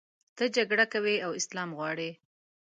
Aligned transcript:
ته 0.37 0.43
جګړه 0.55 0.85
کوې 0.93 1.15
او 1.25 1.31
اسلام 1.39 1.69
غواړې. 1.77 2.11